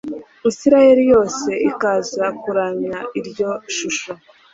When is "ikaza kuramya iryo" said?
1.69-3.49